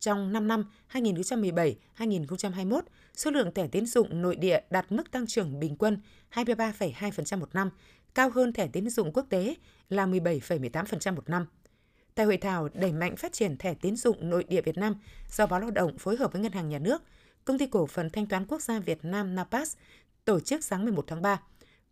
Trong 0.00 0.32
5 0.32 0.48
năm 0.48 0.64
2017-2021, 0.92 2.80
số 3.16 3.30
lượng 3.30 3.54
thẻ 3.54 3.68
tín 3.68 3.86
dụng 3.86 4.22
nội 4.22 4.36
địa 4.36 4.60
đạt 4.70 4.92
mức 4.92 5.10
tăng 5.10 5.26
trưởng 5.26 5.60
bình 5.60 5.76
quân 5.76 6.00
23,2% 6.34 7.38
một 7.40 7.54
năm, 7.54 7.70
cao 8.14 8.30
hơn 8.30 8.52
thẻ 8.52 8.66
tín 8.66 8.90
dụng 8.90 9.12
quốc 9.12 9.26
tế 9.28 9.54
là 9.88 10.06
17,18% 10.06 11.14
một 11.14 11.28
năm. 11.30 11.46
Tại 12.18 12.26
hội 12.26 12.36
thảo 12.36 12.68
đẩy 12.74 12.92
mạnh 12.92 13.16
phát 13.16 13.32
triển 13.32 13.56
thẻ 13.56 13.74
tín 13.74 13.96
dụng 13.96 14.30
nội 14.30 14.44
địa 14.48 14.62
Việt 14.62 14.78
Nam 14.78 14.94
do 15.30 15.46
Báo 15.46 15.60
Lao 15.60 15.70
động 15.70 15.98
phối 15.98 16.16
hợp 16.16 16.32
với 16.32 16.42
Ngân 16.42 16.52
hàng 16.52 16.68
Nhà 16.68 16.78
nước, 16.78 17.02
Công 17.44 17.58
ty 17.58 17.66
cổ 17.66 17.86
phần 17.86 18.10
thanh 18.10 18.26
toán 18.26 18.46
quốc 18.46 18.62
gia 18.62 18.78
Việt 18.78 18.98
Nam 19.02 19.34
Napas 19.34 19.76
tổ 20.24 20.40
chức 20.40 20.64
sáng 20.64 20.84
11 20.84 21.04
tháng 21.06 21.22
3. 21.22 21.40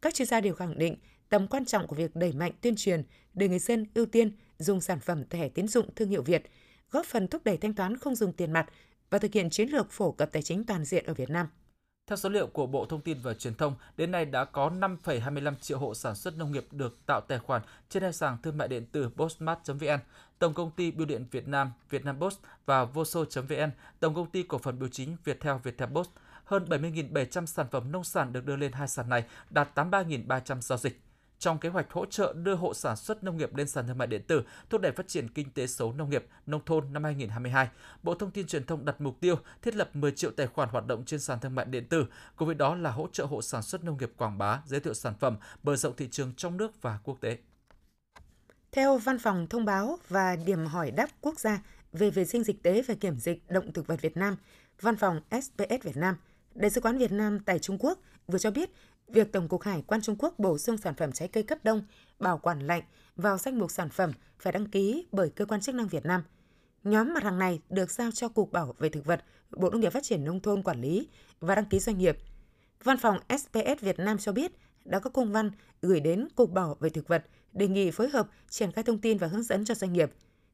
Các 0.03 0.15
chuyên 0.15 0.29
gia 0.29 0.41
đều 0.41 0.55
khẳng 0.55 0.79
định 0.79 0.97
tầm 1.29 1.47
quan 1.47 1.65
trọng 1.65 1.87
của 1.87 1.97
việc 1.97 2.17
đẩy 2.17 2.33
mạnh 2.33 2.53
tuyên 2.61 2.77
truyền 2.77 3.03
để 3.35 3.49
người 3.49 3.59
dân 3.59 3.87
ưu 3.95 4.07
tiên 4.07 4.33
dùng 4.59 4.81
sản 4.81 5.01
phẩm 5.01 5.25
thẻ 5.31 5.49
tín 5.49 5.69
dụng 5.69 5.95
thương 5.97 6.09
hiệu 6.09 6.23
Việt, 6.23 6.43
góp 6.91 7.07
phần 7.07 7.29
thúc 7.29 7.45
đẩy 7.45 7.57
thanh 7.57 7.75
toán 7.75 7.97
không 7.97 8.15
dùng 8.15 8.33
tiền 8.33 8.53
mặt 8.53 8.67
và 9.11 9.19
thực 9.19 9.33
hiện 9.33 9.51
chiến 9.51 9.69
lược 9.69 9.91
phổ 9.91 10.13
cập 10.13 10.33
tài 10.33 10.43
chính 10.43 10.65
toàn 10.65 10.85
diện 10.85 11.07
ở 11.07 11.15
Việt 11.15 11.31
Nam. 11.31 11.47
Theo 12.07 12.17
số 12.17 12.29
liệu 12.29 12.47
của 12.47 12.67
Bộ 12.67 12.87
Thông 12.87 13.01
tin 13.01 13.19
và 13.23 13.35
Truyền 13.35 13.55
thông, 13.55 13.75
đến 13.97 14.11
nay 14.11 14.25
đã 14.25 14.45
có 14.45 14.71
5,25 14.71 15.55
triệu 15.61 15.79
hộ 15.79 15.95
sản 15.95 16.15
xuất 16.15 16.37
nông 16.37 16.53
nghiệp 16.53 16.67
được 16.71 17.07
tạo 17.07 17.21
tài 17.29 17.39
khoản 17.39 17.63
trên 17.89 18.03
hai 18.03 18.13
sàn 18.13 18.37
thương 18.43 18.59
mại 18.59 18.69
điện 18.69 18.87
tử 18.93 19.11
postmart.vn, 19.17 19.99
Tổng 20.39 20.55
công 20.55 20.71
ty 20.71 20.91
Bưu 20.91 21.07
điện 21.07 21.27
Việt 21.31 21.49
Nam, 21.49 21.73
Vietnam 21.91 22.21
Post 22.21 22.39
và 22.67 22.85
Voso.vn, 22.85 23.71
Tổng 24.01 24.15
công 24.15 24.31
ty 24.31 24.43
cổ 24.43 24.59
phần 24.59 24.79
bưu 24.79 24.89
chính 24.89 25.17
Viettel 25.25 25.57
Viettel 25.63 25.89
Post. 25.89 26.11
Hơn 26.45 26.65
70.700 26.69 27.47
sản 27.47 27.67
phẩm 27.71 27.93
nông 27.93 28.05
sản 28.05 28.33
được 28.33 28.45
đưa 28.47 28.57
lên 28.57 28.73
hai 28.73 28.89
sàn 28.89 29.09
này, 29.09 29.25
đạt 29.51 29.79
83.300 29.79 30.61
giao 30.61 30.79
dịch 30.79 31.01
trong 31.39 31.59
kế 31.59 31.69
hoạch 31.69 31.93
hỗ 31.93 32.07
trợ 32.07 32.35
đưa 32.37 32.55
hộ 32.55 32.75
sản 32.75 32.97
xuất 32.97 33.25
nông 33.25 33.37
nghiệp 33.37 33.55
lên 33.55 33.69
sàn 33.69 33.87
thương 33.87 33.99
mại 33.99 34.07
điện 34.07 34.23
tử, 34.23 34.43
thúc 34.71 34.81
đẩy 34.81 34.93
phát 34.93 35.09
triển 35.09 35.29
kinh 35.29 35.51
tế 35.51 35.67
số 35.67 35.93
nông 35.93 36.11
nghiệp, 36.11 36.27
nông 36.47 36.65
thôn 36.67 36.93
năm 36.93 37.05
2022, 37.05 37.69
Bộ 38.03 38.15
Thông 38.15 38.31
tin 38.31 38.47
Truyền 38.47 38.65
thông 38.65 38.85
đặt 38.85 39.01
mục 39.01 39.21
tiêu 39.21 39.37
thiết 39.63 39.75
lập 39.75 39.97
10 39.97 40.13
triệu 40.13 40.31
tài 40.31 40.47
khoản 40.47 40.69
hoạt 40.69 40.87
động 40.87 41.05
trên 41.05 41.21
sàn 41.21 41.41
thương 41.41 41.55
mại 41.55 41.67
điện 41.67 41.89
tử, 41.89 42.07
cùng 42.37 42.47
với 42.47 42.55
đó 42.55 42.75
là 42.75 42.91
hỗ 42.91 43.09
trợ 43.13 43.25
hộ 43.25 43.43
sản 43.43 43.63
xuất 43.63 43.85
nông 43.85 43.97
nghiệp 43.99 44.13
quảng 44.17 44.39
bá, 44.39 44.61
giới 44.67 44.81
thiệu 44.81 44.95
sản 44.95 45.15
phẩm, 45.21 45.37
mở 45.63 45.77
rộng 45.77 45.97
thị 45.97 46.09
trường 46.11 46.33
trong 46.37 46.57
nước 46.57 46.83
và 46.83 46.99
quốc 47.05 47.21
tế. 47.21 47.39
Theo 48.73 48.99
Văn 48.99 49.19
phòng 49.19 49.47
Thông 49.51 49.65
báo 49.65 49.99
và 50.09 50.37
Điểm 50.37 50.67
hỏi 50.67 50.91
đáp 50.91 51.09
quốc 51.21 51.41
gia 51.41 51.63
về 51.93 52.11
vệ 52.11 52.25
sinh 52.25 52.45
dịch 52.45 52.63
tế 52.63 52.83
và 52.83 52.95
kiểm 52.95 53.19
dịch 53.19 53.51
động 53.51 53.73
thực 53.73 53.87
vật 53.87 54.01
Việt 54.03 54.17
Nam, 54.17 54.37
Văn 54.81 54.97
phòng 54.97 55.21
SPS 55.31 55.83
Việt 55.83 55.97
Nam, 55.97 56.17
Đại 56.55 56.71
sứ 56.71 56.81
quán 56.81 56.99
Việt 56.99 57.13
Nam 57.13 57.39
tại 57.39 57.59
Trung 57.59 57.79
Quốc 57.81 57.99
vừa 58.27 58.39
cho 58.39 58.51
biết 58.51 58.71
việc 59.09 59.33
Tổng 59.33 59.49
cục 59.49 59.63
Hải 59.63 59.83
quan 59.87 60.03
Trung 60.03 60.17
Quốc 60.19 60.39
bổ 60.39 60.59
sung 60.59 60.77
sản 60.77 60.95
phẩm 60.95 61.13
trái 61.13 61.29
cây 61.29 61.43
cấp 61.43 61.59
đông, 61.63 61.83
bảo 62.19 62.39
quản 62.39 62.67
lạnh 62.67 62.83
vào 63.17 63.39
danh 63.39 63.59
mục 63.59 63.71
sản 63.71 63.89
phẩm 63.89 64.13
phải 64.39 64.53
đăng 64.53 64.67
ký 64.67 65.07
bởi 65.13 65.31
cơ 65.31 65.47
quan 65.47 65.61
chức 65.61 65.75
năng 65.75 65.89
Việt 65.89 66.07
Nam. 66.07 66.23
Nhóm 66.85 67.15
mặt 67.15 67.23
hàng 67.23 67.39
này 67.39 67.61
được 67.71 67.91
giao 67.91 68.11
cho 68.11 68.29
Cục 68.29 68.53
Bảo 68.53 68.75
vệ 68.79 68.89
Thực 68.89 69.05
vật, 69.05 69.25
Bộ 69.51 69.71
Nông 69.71 69.81
nghiệp 69.81 69.93
Phát 69.93 70.03
triển 70.03 70.25
Nông 70.25 70.41
thôn 70.41 70.63
quản 70.63 70.81
lý 70.81 71.09
và 71.41 71.55
đăng 71.55 71.65
ký 71.65 71.79
doanh 71.79 71.99
nghiệp. 71.99 72.19
Văn 72.85 72.97
phòng 72.97 73.19
SPS 73.29 73.81
Việt 73.81 73.99
Nam 73.99 74.19
cho 74.19 74.33
biết 74.33 74.53
đã 74.85 74.99
có 74.99 75.11
công 75.11 75.33
văn 75.33 75.51
gửi 75.83 76.01
đến 76.01 76.29
Cục 76.35 76.53
Bảo 76.53 76.77
vệ 76.81 76.91
Thực 76.91 77.09
vật 77.09 77.25
đề 77.53 77.69
nghị 77.69 77.91
phối 77.91 78.09
hợp 78.09 78.29
triển 78.49 78.73
khai 78.73 78.85
thông 78.85 78.99
tin 78.99 79.19
và 79.19 79.27
hướng 79.27 79.43
dẫn 79.43 79.65
cho 79.65 79.75
doanh 79.75 79.93
nghiệp. 79.93 80.13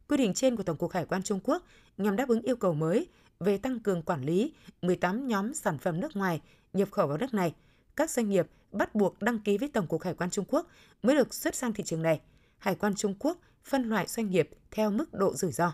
Quy 0.08 0.16
định 0.16 0.34
trên 0.34 0.56
của 0.56 0.62
Tổng 0.62 0.76
cục 0.76 0.92
Hải 0.92 1.04
quan 1.04 1.22
Trung 1.22 1.40
Quốc 1.44 1.62
nhằm 1.98 2.16
đáp 2.16 2.28
ứng 2.28 2.42
yêu 2.42 2.56
cầu 2.56 2.74
mới 2.74 3.08
về 3.40 3.58
tăng 3.58 3.80
cường 3.80 4.02
quản 4.02 4.22
lý 4.22 4.54
18 4.82 5.28
nhóm 5.28 5.54
sản 5.54 5.78
phẩm 5.78 6.00
nước 6.00 6.16
ngoài 6.16 6.40
nhập 6.72 6.90
khẩu 6.90 7.06
vào 7.06 7.18
nước 7.18 7.34
này– 7.34 7.54
các 7.96 8.10
doanh 8.10 8.28
nghiệp 8.28 8.46
bắt 8.72 8.94
buộc 8.94 9.22
đăng 9.22 9.38
ký 9.38 9.58
với 9.58 9.68
Tổng 9.68 9.86
cục 9.86 10.02
Hải 10.02 10.14
quan 10.14 10.30
Trung 10.30 10.44
Quốc 10.48 10.66
mới 11.02 11.16
được 11.16 11.34
xuất 11.34 11.54
sang 11.54 11.72
thị 11.72 11.84
trường 11.84 12.02
này. 12.02 12.20
Hải 12.58 12.74
quan 12.74 12.94
Trung 12.94 13.14
Quốc 13.18 13.38
phân 13.64 13.88
loại 13.88 14.06
doanh 14.06 14.30
nghiệp 14.30 14.50
theo 14.70 14.90
mức 14.90 15.14
độ 15.14 15.34
rủi 15.34 15.52
ro. 15.52 15.72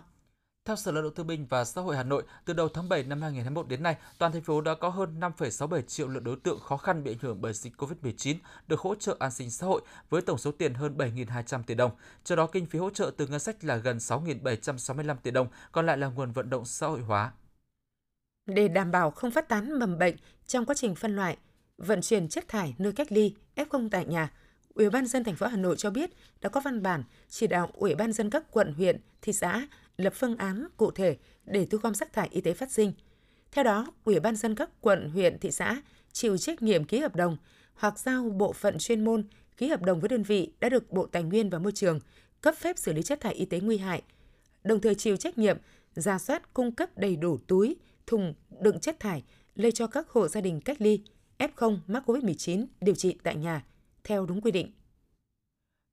Theo 0.65 0.75
Sở 0.75 0.91
Lao 0.91 1.03
động 1.03 1.13
Thương 1.15 1.27
binh 1.27 1.45
và 1.49 1.65
Xã 1.65 1.81
hội 1.81 1.95
Hà 1.95 2.03
Nội, 2.03 2.23
từ 2.45 2.53
đầu 2.53 2.69
tháng 2.69 2.89
7 2.89 3.03
năm 3.03 3.21
2021 3.21 3.67
đến 3.67 3.83
nay, 3.83 3.95
toàn 4.17 4.31
thành 4.31 4.41
phố 4.41 4.61
đã 4.61 4.75
có 4.75 4.89
hơn 4.89 5.19
5,67 5.19 5.81
triệu 5.81 6.07
lượt 6.07 6.19
đối 6.19 6.35
tượng 6.35 6.59
khó 6.59 6.77
khăn 6.77 7.03
bị 7.03 7.11
ảnh 7.11 7.17
hưởng 7.21 7.41
bởi 7.41 7.53
dịch 7.53 7.73
COVID-19 7.77 8.35
được 8.67 8.79
hỗ 8.79 8.95
trợ 8.95 9.15
an 9.19 9.31
sinh 9.31 9.51
xã 9.51 9.67
hội 9.67 9.81
với 10.09 10.21
tổng 10.21 10.37
số 10.37 10.51
tiền 10.51 10.73
hơn 10.73 10.97
7.200 10.97 11.63
tỷ 11.63 11.75
đồng. 11.75 11.91
Trong 12.23 12.35
đó, 12.37 12.47
kinh 12.47 12.65
phí 12.65 12.79
hỗ 12.79 12.89
trợ 12.89 13.11
từ 13.17 13.27
ngân 13.27 13.39
sách 13.39 13.63
là 13.63 13.75
gần 13.75 13.97
6.765 13.97 15.15
tỷ 15.23 15.31
đồng, 15.31 15.47
còn 15.71 15.85
lại 15.85 15.97
là 15.97 16.07
nguồn 16.07 16.31
vận 16.31 16.49
động 16.49 16.65
xã 16.65 16.87
hội 16.87 17.01
hóa. 17.01 17.31
Để 18.45 18.67
đảm 18.67 18.91
bảo 18.91 19.11
không 19.11 19.31
phát 19.31 19.49
tán 19.49 19.79
mầm 19.79 19.97
bệnh 19.97 20.15
trong 20.47 20.65
quá 20.65 20.75
trình 20.75 20.95
phân 20.95 21.15
loại, 21.15 21.37
vận 21.79 22.01
chuyển 22.01 22.27
chất 22.27 22.47
thải 22.47 22.75
nơi 22.77 22.91
cách 22.91 23.11
ly 23.11 23.33
F0 23.55 23.89
tại 23.89 24.05
nhà, 24.05 24.31
Ủy 24.73 24.89
ban 24.89 25.05
dân 25.05 25.23
thành 25.23 25.35
phố 25.35 25.47
Hà 25.47 25.57
Nội 25.57 25.75
cho 25.77 25.89
biết 25.89 26.09
đã 26.41 26.49
có 26.49 26.59
văn 26.59 26.81
bản 26.81 27.03
chỉ 27.29 27.47
đạo 27.47 27.69
Ủy 27.73 27.95
ban 27.95 28.13
dân 28.13 28.29
các 28.29 28.51
quận, 28.51 28.73
huyện, 28.73 29.01
thị 29.21 29.33
xã 29.33 29.67
lập 29.97 30.13
phương 30.15 30.37
án 30.37 30.67
cụ 30.77 30.91
thể 30.91 31.17
để 31.45 31.65
thu 31.65 31.77
gom 31.77 31.95
rác 31.95 32.13
thải 32.13 32.27
y 32.31 32.41
tế 32.41 32.53
phát 32.53 32.71
sinh. 32.71 32.93
Theo 33.51 33.63
đó, 33.63 33.87
Ủy 34.03 34.19
ban 34.19 34.35
dân 34.35 34.55
các 34.55 34.69
quận, 34.81 35.09
huyện, 35.09 35.39
thị 35.39 35.51
xã 35.51 35.81
chịu 36.11 36.37
trách 36.37 36.61
nhiệm 36.61 36.83
ký 36.83 36.99
hợp 36.99 37.15
đồng 37.15 37.37
hoặc 37.73 37.99
giao 37.99 38.23
bộ 38.23 38.53
phận 38.53 38.77
chuyên 38.77 39.03
môn 39.03 39.27
ký 39.57 39.67
hợp 39.67 39.81
đồng 39.81 39.99
với 39.99 40.09
đơn 40.09 40.23
vị 40.23 40.51
đã 40.59 40.69
được 40.69 40.91
Bộ 40.91 41.05
Tài 41.05 41.23
nguyên 41.23 41.49
và 41.49 41.59
Môi 41.59 41.71
trường 41.71 41.99
cấp 42.41 42.55
phép 42.57 42.77
xử 42.77 42.93
lý 42.93 43.01
chất 43.01 43.21
thải 43.21 43.33
y 43.33 43.45
tế 43.45 43.59
nguy 43.59 43.77
hại, 43.77 44.01
đồng 44.63 44.81
thời 44.81 44.95
chịu 44.95 45.17
trách 45.17 45.37
nhiệm 45.37 45.57
ra 45.95 46.19
soát 46.19 46.53
cung 46.53 46.71
cấp 46.71 46.97
đầy 46.97 47.15
đủ 47.15 47.37
túi, 47.47 47.75
thùng 48.07 48.33
đựng 48.61 48.79
chất 48.79 48.99
thải 48.99 49.23
lây 49.55 49.71
cho 49.71 49.87
các 49.87 50.09
hộ 50.09 50.27
gia 50.27 50.41
đình 50.41 50.61
cách 50.61 50.81
ly, 50.81 51.01
F0 51.39 51.77
mắc 51.87 52.03
COVID-19 52.09 52.65
điều 52.81 52.95
trị 52.95 53.17
tại 53.23 53.35
nhà 53.35 53.63
theo 54.03 54.25
đúng 54.25 54.41
quy 54.41 54.51
định. 54.51 54.71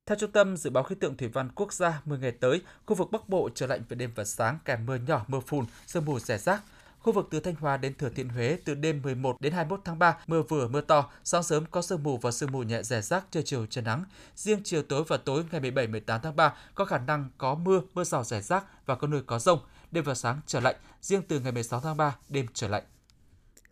Theo 0.05 0.17
Trung 0.19 0.31
tâm 0.31 0.57
Dự 0.57 0.69
báo 0.69 0.83
Khí 0.83 0.95
tượng 0.95 1.17
Thủy 1.17 1.27
văn 1.27 1.49
Quốc 1.55 1.73
gia, 1.73 2.01
10 2.05 2.19
ngày 2.19 2.31
tới, 2.31 2.61
khu 2.85 2.95
vực 2.95 3.11
Bắc 3.11 3.29
Bộ 3.29 3.49
trở 3.55 3.67
lạnh 3.67 3.81
về 3.89 3.95
đêm 3.95 4.11
và 4.15 4.23
sáng 4.23 4.59
kèm 4.65 4.85
mưa 4.85 4.95
nhỏ, 4.95 5.25
mưa 5.27 5.39
phùn, 5.39 5.65
sương 5.87 6.05
mù 6.05 6.19
rải 6.19 6.37
rác. 6.37 6.63
Khu 6.99 7.13
vực 7.13 7.27
từ 7.31 7.39
Thanh 7.39 7.55
Hóa 7.55 7.77
đến 7.77 7.93
Thừa 7.95 8.09
Thiên 8.09 8.29
Huế 8.29 8.57
từ 8.65 8.75
đêm 8.75 9.01
11 9.01 9.41
đến 9.41 9.53
21 9.53 9.81
tháng 9.85 9.99
3, 9.99 10.17
mưa 10.27 10.41
vừa 10.41 10.67
mưa 10.67 10.81
to, 10.81 11.09
sáng 11.23 11.43
sớm 11.43 11.65
có 11.71 11.81
sương 11.81 12.03
mù 12.03 12.17
và 12.17 12.31
sương 12.31 12.51
mù 12.51 12.63
nhẹ 12.63 12.83
rải 12.83 13.01
rác, 13.01 13.25
trưa 13.31 13.41
chiều 13.41 13.65
trời 13.65 13.83
nắng. 13.83 14.03
Riêng 14.35 14.61
chiều 14.63 14.83
tối 14.83 15.03
và 15.07 15.17
tối 15.17 15.43
ngày 15.51 15.61
17 15.61 15.87
18 15.87 16.21
tháng 16.23 16.35
3 16.35 16.53
có 16.75 16.85
khả 16.85 16.97
năng 16.97 17.29
có 17.37 17.55
mưa, 17.55 17.81
mưa 17.93 18.03
rào 18.03 18.23
rải 18.23 18.41
rác 18.41 18.85
và 18.85 18.95
có 18.95 19.07
nơi 19.07 19.21
có 19.25 19.39
rông. 19.39 19.59
Đêm 19.91 20.03
và 20.03 20.15
sáng 20.15 20.41
trở 20.47 20.59
lạnh, 20.59 20.75
riêng 21.01 21.21
từ 21.27 21.39
ngày 21.39 21.51
16 21.51 21.79
tháng 21.79 21.97
3 21.97 22.15
đêm 22.29 22.45
trở 22.53 22.67
lạnh. 22.67 22.83